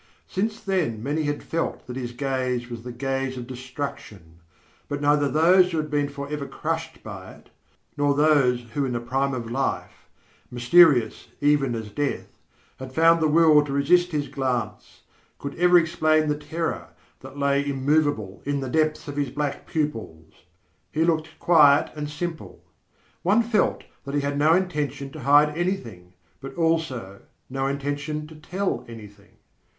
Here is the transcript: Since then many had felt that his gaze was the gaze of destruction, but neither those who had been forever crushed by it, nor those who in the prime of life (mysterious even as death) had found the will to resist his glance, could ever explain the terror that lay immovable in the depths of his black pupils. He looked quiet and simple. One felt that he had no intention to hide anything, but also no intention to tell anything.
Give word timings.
Since 0.25 0.59
then 0.61 1.03
many 1.03 1.25
had 1.25 1.43
felt 1.43 1.85
that 1.85 1.95
his 1.95 2.11
gaze 2.11 2.71
was 2.71 2.81
the 2.81 2.91
gaze 2.91 3.37
of 3.37 3.45
destruction, 3.45 4.39
but 4.89 4.99
neither 4.99 5.29
those 5.29 5.69
who 5.71 5.77
had 5.77 5.91
been 5.91 6.09
forever 6.09 6.47
crushed 6.47 7.03
by 7.03 7.33
it, 7.35 7.49
nor 7.95 8.15
those 8.15 8.61
who 8.73 8.83
in 8.83 8.93
the 8.93 8.99
prime 8.99 9.35
of 9.35 9.51
life 9.51 10.09
(mysterious 10.49 11.27
even 11.39 11.75
as 11.75 11.91
death) 11.91 12.29
had 12.79 12.95
found 12.95 13.21
the 13.21 13.27
will 13.27 13.63
to 13.63 13.71
resist 13.71 14.09
his 14.11 14.27
glance, 14.27 15.01
could 15.37 15.53
ever 15.59 15.77
explain 15.77 16.27
the 16.29 16.35
terror 16.35 16.87
that 17.19 17.37
lay 17.37 17.63
immovable 17.63 18.41
in 18.43 18.59
the 18.59 18.69
depths 18.69 19.07
of 19.07 19.17
his 19.17 19.29
black 19.29 19.67
pupils. 19.67 20.33
He 20.91 21.05
looked 21.05 21.37
quiet 21.37 21.91
and 21.95 22.09
simple. 22.09 22.63
One 23.21 23.43
felt 23.43 23.83
that 24.05 24.15
he 24.15 24.21
had 24.21 24.39
no 24.39 24.55
intention 24.55 25.11
to 25.11 25.19
hide 25.19 25.55
anything, 25.55 26.13
but 26.39 26.55
also 26.55 27.21
no 27.51 27.67
intention 27.67 28.25
to 28.25 28.35
tell 28.35 28.83
anything. 28.87 29.37